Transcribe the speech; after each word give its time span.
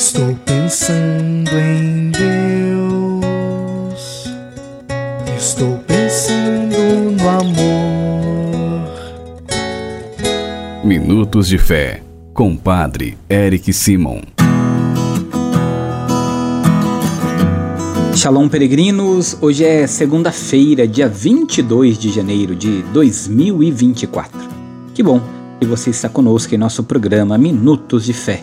Estou 0.00 0.34
pensando 0.46 1.50
em 1.58 2.10
Deus. 2.10 2.24
Estou 5.36 5.76
pensando 5.86 7.20
no 7.20 7.28
amor. 7.28 8.88
Minutos 10.82 11.48
de 11.48 11.58
Fé, 11.58 12.02
com 12.32 12.56
Padre 12.56 13.18
Eric 13.28 13.70
Simon. 13.74 14.22
Shalom, 18.14 18.48
peregrinos! 18.48 19.36
Hoje 19.42 19.66
é 19.66 19.86
segunda-feira, 19.86 20.88
dia 20.88 21.10
22 21.10 21.98
de 21.98 22.10
janeiro 22.10 22.56
de 22.56 22.80
2024. 22.84 24.48
Que 24.94 25.02
bom 25.02 25.20
que 25.60 25.66
você 25.66 25.90
está 25.90 26.08
conosco 26.08 26.54
em 26.54 26.58
nosso 26.58 26.84
programa 26.84 27.36
Minutos 27.36 28.06
de 28.06 28.14
Fé. 28.14 28.42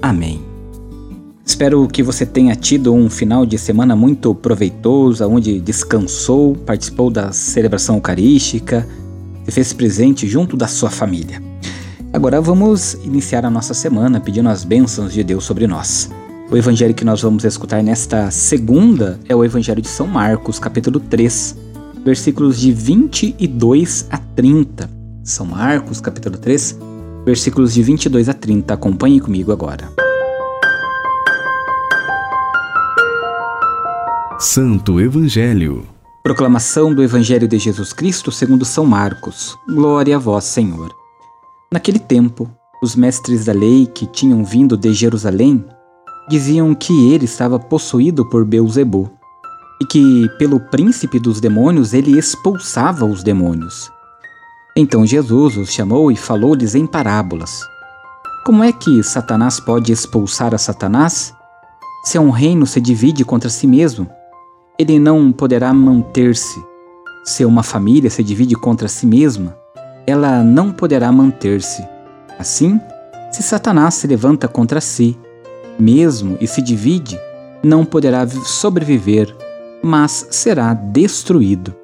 Amém. 0.00 0.40
Espero 1.44 1.88
que 1.88 2.02
você 2.02 2.24
tenha 2.24 2.54
tido 2.54 2.92
um 2.92 3.08
final 3.10 3.44
de 3.44 3.58
semana 3.58 3.96
muito 3.96 4.34
proveitoso, 4.34 5.26
onde 5.26 5.60
descansou, 5.60 6.54
participou 6.54 7.10
da 7.10 7.32
celebração 7.32 7.96
eucarística, 7.96 8.86
se 9.44 9.50
fez 9.50 9.72
presente 9.72 10.28
junto 10.28 10.56
da 10.56 10.68
sua 10.68 10.90
família. 10.90 11.42
Agora 12.12 12.40
vamos 12.40 12.94
iniciar 13.02 13.44
a 13.44 13.50
nossa 13.50 13.74
semana 13.74 14.20
pedindo 14.20 14.48
as 14.48 14.62
bênçãos 14.62 15.12
de 15.12 15.24
Deus 15.24 15.44
sobre 15.44 15.66
nós. 15.66 16.10
O 16.50 16.56
evangelho 16.56 16.94
que 16.94 17.04
nós 17.04 17.22
vamos 17.22 17.44
escutar 17.44 17.82
nesta 17.82 18.30
segunda 18.30 19.18
é 19.28 19.34
o 19.34 19.44
evangelho 19.44 19.82
de 19.82 19.88
São 19.88 20.06
Marcos, 20.06 20.58
capítulo 20.58 21.00
3, 21.00 21.56
versículos 22.04 22.60
de 22.60 22.72
22 22.72 24.06
a 24.10 24.18
30. 24.18 24.88
São 25.24 25.44
Marcos, 25.44 26.00
capítulo 26.00 26.38
3, 26.38 26.78
versículos 27.24 27.74
de 27.74 27.82
22 27.82 28.28
a 28.28 28.34
30. 28.34 28.74
Acompanhe 28.74 29.20
comigo 29.20 29.52
agora. 29.52 29.92
Santo 34.38 35.00
Evangelho. 35.00 35.84
Proclamação 36.22 36.94
do 36.94 37.02
Evangelho 37.02 37.48
de 37.48 37.58
Jesus 37.58 37.92
Cristo 37.92 38.30
segundo 38.30 38.64
São 38.64 38.84
Marcos. 38.84 39.56
Glória 39.68 40.16
a 40.16 40.18
vós, 40.18 40.44
Senhor. 40.44 40.94
Naquele 41.72 41.98
tempo, 41.98 42.48
os 42.82 42.94
mestres 42.94 43.46
da 43.46 43.52
lei 43.52 43.86
que 43.86 44.06
tinham 44.06 44.44
vindo 44.44 44.76
de 44.76 44.92
Jerusalém 44.92 45.64
diziam 46.28 46.74
que 46.74 47.12
ele 47.12 47.24
estava 47.24 47.58
possuído 47.58 48.24
por 48.24 48.44
Beuzebu 48.44 49.10
e 49.80 49.86
que, 49.86 50.28
pelo 50.38 50.60
príncipe 50.60 51.18
dos 51.18 51.40
demônios, 51.40 51.92
ele 51.92 52.18
expulsava 52.18 53.04
os 53.04 53.22
demônios. 53.22 53.90
Então 54.80 55.04
Jesus 55.04 55.56
os 55.56 55.72
chamou 55.72 56.08
e 56.08 56.14
falou-lhes 56.14 56.76
em 56.76 56.86
parábolas. 56.86 57.68
Como 58.46 58.62
é 58.62 58.70
que 58.70 59.02
Satanás 59.02 59.58
pode 59.58 59.90
expulsar 59.90 60.54
a 60.54 60.58
Satanás? 60.58 61.34
Se 62.04 62.16
um 62.16 62.30
reino 62.30 62.64
se 62.64 62.80
divide 62.80 63.24
contra 63.24 63.50
si 63.50 63.66
mesmo, 63.66 64.08
ele 64.78 65.00
não 65.00 65.32
poderá 65.32 65.74
manter-se. 65.74 66.64
Se 67.24 67.44
uma 67.44 67.64
família 67.64 68.08
se 68.08 68.22
divide 68.22 68.54
contra 68.54 68.86
si 68.86 69.04
mesma, 69.04 69.58
ela 70.06 70.44
não 70.44 70.70
poderá 70.70 71.10
manter-se. 71.10 71.84
Assim, 72.38 72.80
se 73.32 73.42
Satanás 73.42 73.94
se 73.94 74.06
levanta 74.06 74.46
contra 74.46 74.80
si, 74.80 75.18
mesmo 75.76 76.38
e 76.40 76.46
se 76.46 76.62
divide, 76.62 77.18
não 77.64 77.84
poderá 77.84 78.24
sobreviver, 78.28 79.36
mas 79.82 80.28
será 80.30 80.72
destruído. 80.72 81.74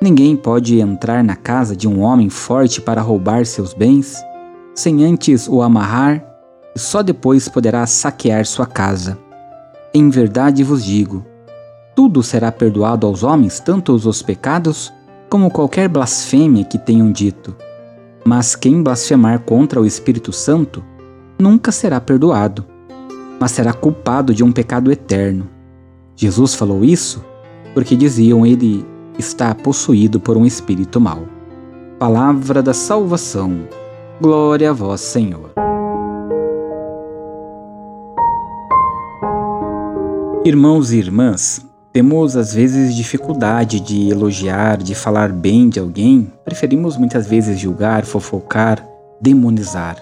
Ninguém 0.00 0.36
pode 0.36 0.78
entrar 0.78 1.24
na 1.24 1.34
casa 1.34 1.74
de 1.74 1.88
um 1.88 2.00
homem 2.00 2.28
forte 2.28 2.80
para 2.80 3.00
roubar 3.00 3.46
seus 3.46 3.72
bens, 3.72 4.22
sem 4.74 5.04
antes 5.04 5.48
o 5.48 5.62
amarrar, 5.62 6.24
e 6.74 6.78
só 6.78 7.02
depois 7.02 7.48
poderá 7.48 7.86
saquear 7.86 8.44
sua 8.44 8.66
casa. 8.66 9.18
Em 9.94 10.10
verdade 10.10 10.62
vos 10.62 10.84
digo: 10.84 11.24
tudo 11.94 12.22
será 12.22 12.52
perdoado 12.52 13.06
aos 13.06 13.22
homens, 13.22 13.58
tanto 13.58 13.94
os 13.94 14.22
pecados, 14.22 14.92
como 15.30 15.50
qualquer 15.50 15.88
blasfêmia 15.88 16.62
que 16.62 16.76
tenham 16.76 17.10
dito. 17.10 17.56
Mas 18.22 18.54
quem 18.54 18.82
blasfemar 18.82 19.40
contra 19.40 19.80
o 19.80 19.86
Espírito 19.86 20.30
Santo 20.30 20.84
nunca 21.38 21.72
será 21.72 21.98
perdoado, 21.98 22.66
mas 23.40 23.52
será 23.52 23.72
culpado 23.72 24.34
de 24.34 24.44
um 24.44 24.52
pecado 24.52 24.92
eterno. 24.92 25.48
Jesus 26.14 26.54
falou 26.54 26.84
isso 26.84 27.24
porque 27.72 27.96
diziam 27.96 28.44
ele 28.44 28.84
está 29.18 29.54
possuído 29.54 30.20
por 30.20 30.36
um 30.36 30.44
espírito 30.44 31.00
mau. 31.00 31.24
Palavra 31.98 32.62
da 32.62 32.74
salvação. 32.74 33.66
Glória 34.20 34.70
a 34.70 34.72
vós, 34.72 35.00
Senhor. 35.00 35.52
Irmãos 40.44 40.92
e 40.92 40.98
irmãs, 40.98 41.66
temos 41.92 42.36
às 42.36 42.54
vezes 42.54 42.94
dificuldade 42.94 43.80
de 43.80 44.10
elogiar, 44.10 44.76
de 44.76 44.94
falar 44.94 45.32
bem 45.32 45.68
de 45.68 45.80
alguém, 45.80 46.32
preferimos 46.44 46.96
muitas 46.96 47.26
vezes 47.26 47.58
julgar, 47.58 48.04
fofocar, 48.04 48.86
demonizar. 49.20 49.96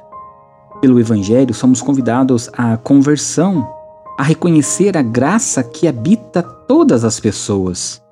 Pelo 0.81 1.01
Evangelho, 1.01 1.55
somos 1.55 1.81
convidados 1.81 2.51
à 2.53 2.77
conversão, 2.77 3.67
a 4.19 4.23
reconhecer 4.23 4.99
a 4.99 5.03
graça 5.03 5.63
que 5.63 5.89
habita 5.89 6.43
todas 6.43 7.05
as 7.05 7.19
pessoas 7.19 8.04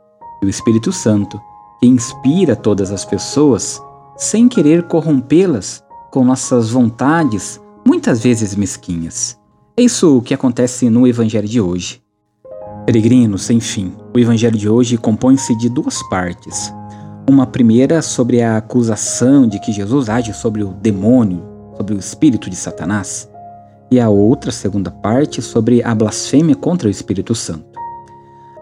e 0.42 0.47
o 0.47 0.50
Espírito 0.50 0.92
Santo, 0.92 1.41
que 1.80 1.86
inspira 1.86 2.56
todas 2.56 2.91
as 2.91 3.04
pessoas, 3.04 3.80
sem 4.16 4.48
querer 4.48 4.82
corrompê-las 4.84 5.82
com 6.10 6.25
nossas 6.25 6.70
vontades, 6.70 7.60
muitas 7.86 8.22
vezes 8.22 8.54
mesquinhas. 8.54 9.38
É 9.76 9.82
isso 9.82 10.20
que 10.22 10.34
acontece 10.34 10.91
no 10.91 11.06
Evangelho 11.06 11.48
de 11.48 11.60
hoje. 11.60 12.03
Peregrinos, 12.84 13.48
enfim, 13.48 13.94
o 14.14 14.19
Evangelho 14.19 14.58
de 14.58 14.69
hoje 14.69 14.98
compõe-se 14.98 15.56
de 15.56 15.69
duas 15.69 16.03
partes. 16.10 16.72
Uma 17.30 17.47
primeira 17.47 18.03
sobre 18.03 18.42
a 18.42 18.56
acusação 18.56 19.47
de 19.47 19.60
que 19.60 19.72
Jesus 19.72 20.09
age 20.09 20.34
sobre 20.34 20.62
o 20.62 20.72
demônio, 20.72 21.42
sobre 21.76 21.94
o 21.94 21.98
espírito 21.98 22.50
de 22.50 22.56
Satanás, 22.56 23.30
e 23.91 24.00
a 24.00 24.09
outra 24.09 24.50
segunda 24.50 24.91
parte 24.91 25.41
sobre 25.41 25.82
a 25.82 25.94
blasfêmia 25.94 26.56
contra 26.56 26.88
o 26.88 26.91
Espírito 26.91 27.34
Santo. 27.34 27.72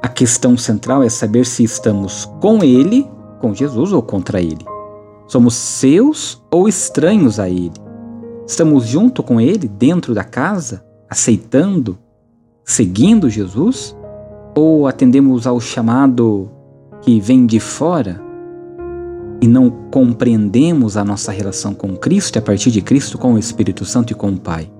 A 0.02 0.08
questão 0.08 0.56
central 0.56 1.02
é 1.02 1.10
saber 1.10 1.44
se 1.44 1.62
estamos 1.62 2.24
com 2.40 2.64
Ele, 2.64 3.06
com 3.38 3.54
Jesus 3.54 3.92
ou 3.92 4.02
contra 4.02 4.40
Ele. 4.40 4.64
Somos 5.28 5.54
seus 5.54 6.42
ou 6.50 6.66
estranhos 6.66 7.38
a 7.38 7.50
Ele. 7.50 7.74
Estamos 8.46 8.86
junto 8.86 9.22
com 9.22 9.38
Ele 9.38 9.68
dentro 9.68 10.14
da 10.14 10.24
casa, 10.24 10.82
aceitando, 11.08 11.98
seguindo 12.64 13.28
Jesus? 13.28 13.94
Ou 14.54 14.86
atendemos 14.86 15.46
ao 15.46 15.60
chamado 15.60 16.50
que 17.02 17.20
vem 17.20 17.44
de 17.44 17.60
fora 17.60 18.20
e 19.42 19.46
não 19.46 19.70
compreendemos 19.90 20.96
a 20.96 21.04
nossa 21.04 21.30
relação 21.30 21.74
com 21.74 21.94
Cristo 21.94 22.38
a 22.38 22.42
partir 22.42 22.70
de 22.70 22.80
Cristo 22.80 23.18
com 23.18 23.34
o 23.34 23.38
Espírito 23.38 23.84
Santo 23.84 24.12
e 24.12 24.16
com 24.16 24.30
o 24.30 24.40
Pai? 24.40 24.70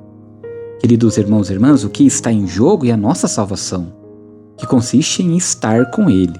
Queridos 0.81 1.19
irmãos 1.19 1.51
e 1.51 1.53
irmãs, 1.53 1.85
o 1.85 1.91
que 1.91 2.07
está 2.07 2.33
em 2.33 2.47
jogo 2.47 2.87
é 2.87 2.91
a 2.91 2.97
nossa 2.97 3.29
salvação 3.29 4.00
que 4.61 4.67
consiste 4.67 5.23
em 5.23 5.37
estar 5.37 5.91
com 5.91 6.11
Ele. 6.11 6.39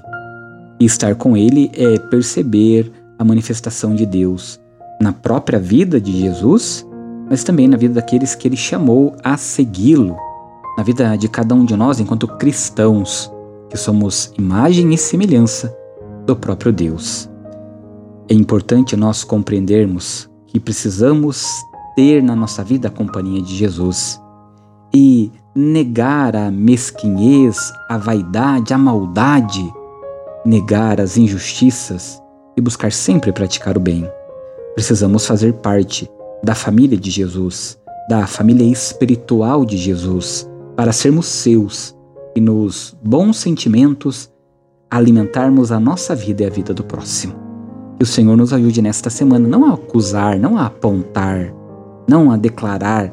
E 0.79 0.85
estar 0.85 1.15
com 1.15 1.35
Ele 1.35 1.71
é 1.73 1.97
perceber 1.97 2.91
a 3.17 3.23
manifestação 3.23 3.95
de 3.95 4.05
Deus 4.05 4.59
na 5.01 5.11
própria 5.11 5.59
vida 5.59 5.99
de 5.99 6.11
Jesus, 6.21 6.87
mas 7.27 7.43
também 7.43 7.67
na 7.67 7.77
vida 7.77 7.95
daqueles 7.95 8.35
que 8.35 8.47
Ele 8.47 8.55
chamou 8.55 9.15
a 9.23 9.35
segui-lo. 9.35 10.15
na 10.77 10.83
vida 10.83 11.17
de 11.17 11.27
cada 11.27 11.53
um 11.53 11.65
de 11.65 11.75
nós 11.75 11.99
enquanto 11.99 12.27
cristãos, 12.27 13.29
que 13.69 13.75
somos 13.75 14.31
imagem 14.37 14.93
e 14.93 14.97
semelhança 14.97 15.75
do 16.25 16.35
próprio 16.35 16.71
Deus. 16.71 17.29
É 18.29 18.33
importante 18.33 18.95
nós 18.95 19.23
compreendermos 19.23 20.29
que 20.47 20.59
precisamos 20.59 21.45
ter 21.95 22.23
na 22.23 22.35
nossa 22.35 22.63
vida 22.63 22.87
a 22.87 22.91
companhia 22.91 23.41
de 23.41 23.53
Jesus 23.53 24.21
e 24.93 25.31
negar 25.55 26.35
a 26.35 26.49
mesquinhez, 26.49 27.73
a 27.89 27.97
vaidade, 27.97 28.73
a 28.73 28.77
maldade, 28.77 29.71
negar 30.45 31.01
as 31.01 31.17
injustiças 31.17 32.21
e 32.55 32.61
buscar 32.61 32.91
sempre 32.91 33.33
praticar 33.33 33.75
o 33.77 33.79
bem. 33.79 34.09
Precisamos 34.73 35.25
fazer 35.25 35.53
parte 35.55 36.09
da 36.41 36.55
família 36.55 36.97
de 36.97 37.11
Jesus, 37.11 37.77
da 38.07 38.25
família 38.25 38.63
espiritual 38.63 39.65
de 39.65 39.77
Jesus, 39.77 40.49
para 40.75 40.93
sermos 40.93 41.25
seus 41.25 41.95
e 42.33 42.39
nos 42.39 42.97
bons 43.03 43.37
sentimentos 43.37 44.31
alimentarmos 44.89 45.71
a 45.71 45.79
nossa 45.79 46.15
vida 46.15 46.43
e 46.43 46.45
a 46.45 46.49
vida 46.49 46.73
do 46.73 46.83
próximo. 46.83 47.35
Que 47.97 48.03
o 48.03 48.07
Senhor 48.07 48.37
nos 48.37 48.53
ajude 48.53 48.81
nesta 48.81 49.09
semana 49.09 49.47
não 49.47 49.65
a 49.65 49.73
acusar, 49.73 50.39
não 50.39 50.57
a 50.57 50.65
apontar, 50.65 51.53
não 52.07 52.31
a 52.31 52.37
declarar 52.37 53.11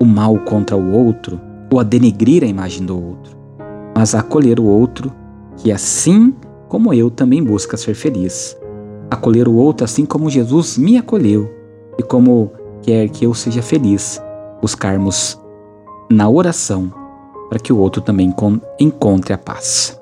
o 0.00 0.04
mal 0.04 0.38
contra 0.38 0.76
o 0.76 0.92
outro 0.92 1.49
ou 1.70 1.78
a 1.78 1.82
denegrir 1.82 2.42
a 2.42 2.46
imagem 2.46 2.84
do 2.84 3.00
outro, 3.00 3.36
mas 3.96 4.14
a 4.14 4.20
acolher 4.20 4.58
o 4.58 4.64
outro 4.64 5.12
que 5.56 5.70
assim 5.70 6.34
como 6.68 6.92
eu 6.94 7.10
também 7.10 7.42
busca 7.42 7.76
ser 7.76 7.94
feliz. 7.94 8.56
Acolher 9.10 9.48
o 9.48 9.54
outro 9.54 9.84
assim 9.84 10.06
como 10.06 10.30
Jesus 10.30 10.78
me 10.78 10.96
acolheu 10.96 11.50
e 11.98 12.02
como 12.02 12.52
quer 12.82 13.08
que 13.08 13.24
eu 13.24 13.34
seja 13.34 13.62
feliz. 13.62 14.20
Buscarmos 14.60 15.40
na 16.10 16.28
oração 16.28 16.92
para 17.48 17.58
que 17.58 17.72
o 17.72 17.78
outro 17.78 18.00
também 18.00 18.34
encontre 18.78 19.32
a 19.32 19.38
paz. 19.38 20.00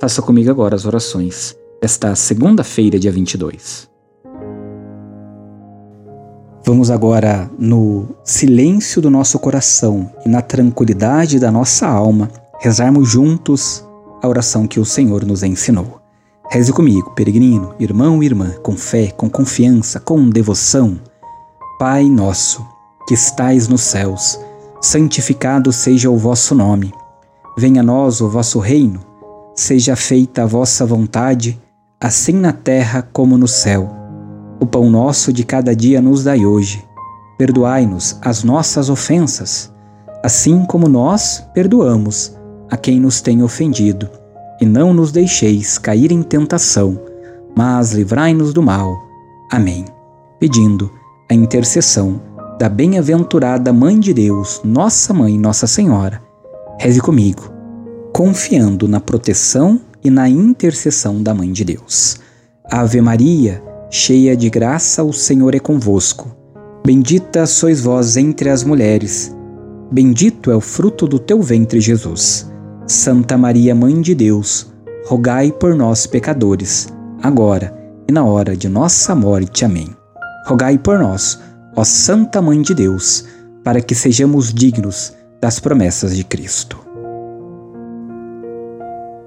Faça 0.00 0.20
comigo 0.20 0.50
agora 0.50 0.74
as 0.74 0.84
orações 0.84 1.56
desta 1.80 2.14
segunda-feira, 2.14 2.98
dia 2.98 3.12
22. 3.12 3.91
Vamos 6.64 6.92
agora, 6.92 7.50
no 7.58 8.06
silêncio 8.22 9.02
do 9.02 9.10
nosso 9.10 9.36
coração 9.40 10.08
e 10.24 10.28
na 10.28 10.40
tranquilidade 10.40 11.40
da 11.40 11.50
nossa 11.50 11.88
alma, 11.88 12.30
rezarmos 12.60 13.08
juntos 13.08 13.84
a 14.22 14.28
oração 14.28 14.68
que 14.68 14.78
o 14.78 14.84
Senhor 14.84 15.24
nos 15.24 15.42
ensinou. 15.42 16.00
Reze 16.48 16.72
comigo, 16.72 17.10
peregrino, 17.16 17.74
irmão 17.80 18.22
e 18.22 18.26
irmã, 18.26 18.54
com 18.62 18.76
fé, 18.76 19.10
com 19.10 19.28
confiança, 19.28 19.98
com 19.98 20.30
devoção. 20.30 21.00
Pai 21.80 22.04
nosso, 22.04 22.64
que 23.08 23.14
estais 23.14 23.66
nos 23.66 23.80
céus, 23.80 24.38
santificado 24.80 25.72
seja 25.72 26.10
o 26.10 26.16
vosso 26.16 26.54
nome. 26.54 26.94
Venha 27.58 27.80
a 27.80 27.84
nós 27.84 28.20
o 28.20 28.28
vosso 28.28 28.60
reino. 28.60 29.00
Seja 29.56 29.96
feita 29.96 30.44
a 30.44 30.46
vossa 30.46 30.86
vontade, 30.86 31.60
assim 32.00 32.34
na 32.34 32.52
terra 32.52 33.02
como 33.12 33.36
no 33.36 33.48
céu. 33.48 34.01
O 34.62 34.66
pão 34.66 34.88
nosso 34.88 35.32
de 35.32 35.42
cada 35.42 35.74
dia 35.74 36.00
nos 36.00 36.22
dai 36.22 36.46
hoje. 36.46 36.84
Perdoai-nos 37.36 38.16
as 38.22 38.44
nossas 38.44 38.88
ofensas, 38.88 39.72
assim 40.22 40.64
como 40.64 40.88
nós 40.88 41.44
perdoamos 41.52 42.38
a 42.70 42.76
quem 42.76 43.00
nos 43.00 43.20
tem 43.20 43.42
ofendido. 43.42 44.08
E 44.60 44.64
não 44.64 44.94
nos 44.94 45.10
deixeis 45.10 45.78
cair 45.78 46.12
em 46.12 46.22
tentação, 46.22 46.96
mas 47.56 47.90
livrai-nos 47.90 48.54
do 48.54 48.62
mal. 48.62 48.88
Amém. 49.50 49.84
Pedindo 50.38 50.88
a 51.28 51.34
intercessão 51.34 52.22
da 52.56 52.68
bem-aventurada 52.68 53.72
Mãe 53.72 53.98
de 53.98 54.14
Deus, 54.14 54.60
Nossa 54.62 55.12
Mãe, 55.12 55.36
Nossa 55.36 55.66
Senhora, 55.66 56.22
reze 56.78 57.00
comigo, 57.00 57.50
confiando 58.12 58.86
na 58.86 59.00
proteção 59.00 59.80
e 60.04 60.08
na 60.08 60.28
intercessão 60.28 61.20
da 61.20 61.34
Mãe 61.34 61.50
de 61.50 61.64
Deus. 61.64 62.20
Ave 62.70 63.00
Maria, 63.00 63.60
cheia 63.94 64.34
de 64.34 64.48
graça, 64.48 65.04
o 65.04 65.12
Senhor 65.12 65.54
é 65.54 65.58
convosco. 65.58 66.34
Bendita 66.84 67.44
sois 67.44 67.82
vós 67.82 68.16
entre 68.16 68.48
as 68.48 68.64
mulheres, 68.64 69.36
bendito 69.92 70.50
é 70.50 70.56
o 70.56 70.62
fruto 70.62 71.06
do 71.06 71.18
teu 71.18 71.42
ventre, 71.42 71.78
Jesus. 71.78 72.50
Santa 72.86 73.36
Maria, 73.36 73.74
Mãe 73.74 74.00
de 74.00 74.14
Deus, 74.14 74.72
rogai 75.06 75.52
por 75.52 75.76
nós, 75.76 76.06
pecadores, 76.06 76.88
agora 77.22 77.78
e 78.08 78.12
na 78.12 78.24
hora 78.24 78.56
de 78.56 78.66
nossa 78.66 79.14
morte. 79.14 79.62
Amém. 79.62 79.94
Rogai 80.46 80.78
por 80.78 80.98
nós, 80.98 81.38
ó 81.76 81.84
Santa 81.84 82.40
Mãe 82.40 82.62
de 82.62 82.74
Deus, 82.74 83.26
para 83.62 83.82
que 83.82 83.94
sejamos 83.94 84.54
dignos 84.54 85.12
das 85.38 85.60
promessas 85.60 86.16
de 86.16 86.24
Cristo. 86.24 86.81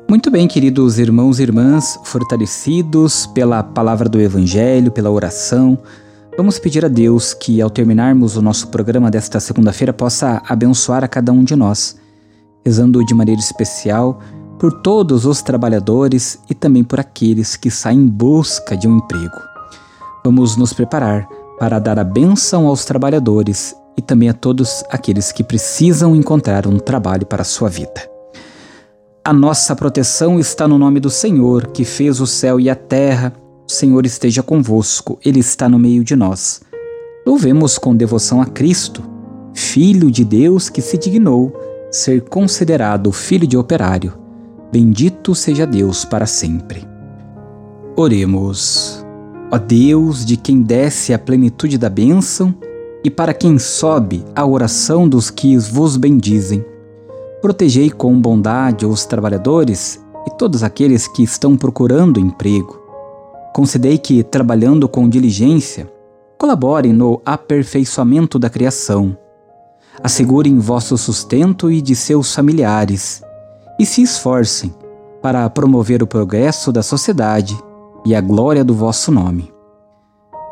Muito 0.08 0.30
bem, 0.30 0.48
queridos 0.48 1.00
irmãos 1.00 1.40
e 1.40 1.44
irmãs, 1.44 2.00
fortalecidos 2.04 3.26
pela 3.26 3.64
palavra 3.64 4.08
do 4.08 4.22
Evangelho, 4.22 4.92
pela 4.92 5.10
oração, 5.10 5.80
vamos 6.38 6.60
pedir 6.60 6.86
a 6.86 6.88
Deus 6.88 7.34
que, 7.34 7.60
ao 7.60 7.72
terminarmos 7.72 8.38
o 8.38 8.42
nosso 8.42 8.68
programa 8.68 9.10
desta 9.10 9.40
segunda-feira, 9.40 9.92
possa 9.92 10.44
abençoar 10.48 11.04
a 11.04 11.08
cada 11.08 11.32
um 11.32 11.44
de 11.44 11.56
nós, 11.56 11.98
rezando 12.64 13.04
de 13.04 13.16
maneira 13.16 13.42
especial 13.42 14.20
por 14.60 14.72
todos 14.82 15.26
os 15.26 15.42
trabalhadores 15.42 16.40
e 16.48 16.54
também 16.54 16.84
por 16.84 17.00
aqueles 17.00 17.56
que 17.56 17.72
saem 17.72 18.02
em 18.02 18.08
busca 18.08 18.78
de 18.78 18.88
um 18.88 18.98
emprego. 18.98 19.42
Vamos 20.24 20.56
nos 20.56 20.72
preparar 20.72 21.28
para 21.58 21.80
dar 21.80 21.98
a 21.98 22.04
bênção 22.04 22.68
aos 22.68 22.86
trabalhadores 22.86 23.76
e 23.98 24.04
também 24.04 24.30
a 24.30 24.34
todos 24.34 24.84
aqueles 24.92 25.32
que 25.32 25.44
precisam 25.44 26.16
encontrar 26.16 26.68
um 26.68 26.78
trabalho 26.78 27.26
para 27.26 27.42
a 27.42 27.46
sua 27.46 27.70
vida. 27.70 28.15
A 29.28 29.34
nossa 29.34 29.76
proteção 29.76 30.40
está 30.40 30.68
no 30.68 30.78
nome 30.78 31.00
do 31.00 31.10
Senhor, 31.10 31.66
que 31.66 31.84
fez 31.84 32.22
o 32.22 32.28
céu 32.28 32.60
e 32.60 32.70
a 32.70 32.76
terra. 32.76 33.34
O 33.68 33.72
Senhor 33.72 34.06
esteja 34.06 34.44
convosco, 34.44 35.18
Ele 35.26 35.40
está 35.40 35.68
no 35.68 35.80
meio 35.80 36.04
de 36.04 36.16
nós. 36.16 36.62
Louvemos 37.26 37.80
com 37.80 37.96
devoção 37.96 38.40
a 38.40 38.46
Cristo, 38.46 39.04
Filho 39.52 40.12
de 40.12 40.24
Deus 40.24 40.70
que 40.70 40.80
se 40.80 40.96
dignou 40.96 41.52
ser 41.90 42.22
considerado 42.22 43.12
filho 43.12 43.48
de 43.48 43.58
operário. 43.58 44.14
Bendito 44.72 45.34
seja 45.34 45.66
Deus 45.66 46.06
para 46.06 46.28
sempre. 46.28 46.88
Oremos. 47.96 49.04
Ó 49.52 49.58
Deus, 49.58 50.24
de 50.24 50.38
quem 50.38 50.62
desce 50.62 51.16
a 51.16 51.18
plenitude 51.18 51.80
da 51.80 51.90
bênção, 51.90 52.54
e 53.04 53.10
para 53.10 53.34
quem 53.34 53.58
sobe 53.58 54.24
a 54.36 54.46
oração 54.46 55.10
dos 55.10 55.32
que 55.32 55.58
vos 55.58 55.98
bendizem. 55.98 56.64
Protegei 57.46 57.92
com 57.92 58.20
bondade 58.20 58.88
os 58.88 59.06
trabalhadores 59.06 60.04
e 60.26 60.32
todos 60.32 60.64
aqueles 60.64 61.08
que 61.08 61.22
estão 61.22 61.56
procurando 61.56 62.20
emprego. 62.20 62.82
Concedei 63.54 64.00
que, 64.00 64.24
trabalhando 64.24 64.90
com 64.90 65.08
diligência, 65.08 65.88
colaborem 66.40 66.92
no 66.92 67.22
aperfeiçoamento 67.24 68.40
da 68.40 68.50
criação. 68.50 69.16
Assegurem 70.04 70.58
vosso 70.58 70.98
sustento 70.98 71.70
e 71.70 71.84
de 71.84 71.96
seus 71.96 72.34
familiares, 72.34 73.22
e 73.80 73.86
se 73.86 74.02
esforcem 74.02 74.74
para 75.22 75.48
promover 75.48 76.02
o 76.02 76.08
progresso 76.08 76.72
da 76.72 76.82
sociedade 76.82 77.56
e 78.04 78.16
a 78.16 78.22
glória 78.22 78.64
do 78.64 78.74
vosso 78.74 79.12
nome. 79.12 79.54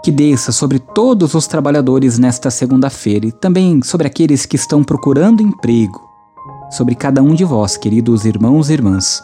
Que 0.04 0.12
desça 0.12 0.52
sobre 0.52 0.78
todos 0.78 1.34
os 1.34 1.48
trabalhadores 1.48 2.20
nesta 2.20 2.52
segunda-feira 2.52 3.26
e 3.26 3.32
também 3.32 3.82
sobre 3.82 4.06
aqueles 4.06 4.46
que 4.46 4.58
estão 4.58 4.84
procurando 4.84 5.42
emprego, 5.42 6.13
sobre 6.70 6.96
cada 6.96 7.22
um 7.22 7.34
de 7.34 7.44
vós, 7.44 7.78
queridos 7.78 8.26
irmãos 8.26 8.70
e 8.70 8.74
irmãs, 8.74 9.24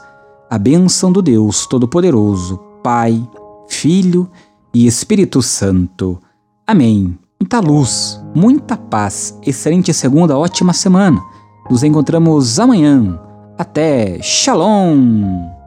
a 0.49 0.57
bênção 0.57 1.11
do 1.11 1.21
Deus 1.21 1.65
Todo-Poderoso, 1.67 2.59
Pai, 2.83 3.27
Filho 3.67 4.29
e 4.73 4.87
Espírito 4.87 5.41
Santo. 5.41 6.19
Amém. 6.65 7.17
Muita 7.39 7.59
luz, 7.59 8.21
muita 8.35 8.75
paz, 8.75 9.37
excelente 9.45 9.93
segunda, 9.93 10.37
ótima 10.37 10.73
semana. 10.73 11.21
Nos 11.69 11.83
encontramos 11.83 12.59
amanhã. 12.59 13.19
Até. 13.57 14.21
Shalom! 14.21 15.58